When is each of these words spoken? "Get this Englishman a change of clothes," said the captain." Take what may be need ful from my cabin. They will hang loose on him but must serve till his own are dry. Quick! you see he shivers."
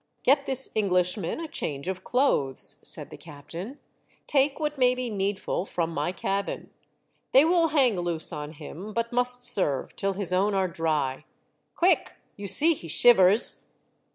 "Get 0.23 0.47
this 0.47 0.67
Englishman 0.73 1.39
a 1.39 1.47
change 1.47 1.87
of 1.87 2.03
clothes," 2.03 2.79
said 2.83 3.11
the 3.11 3.17
captain." 3.17 3.77
Take 4.35 4.59
what 4.59 4.79
may 4.79 4.95
be 4.95 5.11
need 5.11 5.39
ful 5.39 5.63
from 5.63 5.91
my 5.91 6.11
cabin. 6.11 6.71
They 7.33 7.45
will 7.45 7.67
hang 7.67 7.99
loose 7.99 8.33
on 8.33 8.53
him 8.53 8.93
but 8.93 9.13
must 9.13 9.43
serve 9.43 9.95
till 9.95 10.13
his 10.13 10.33
own 10.33 10.55
are 10.55 10.67
dry. 10.67 11.25
Quick! 11.75 12.13
you 12.35 12.47
see 12.47 12.73
he 12.73 12.87
shivers." 12.87 13.67